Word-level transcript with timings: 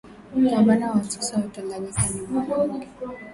Gavana 0.51 0.91
wa 0.91 1.03
sasa 1.03 1.35
wa 1.39 1.47
tanganyika 1.47 2.09
ni 2.09 2.21
mwanamuke 2.21 2.87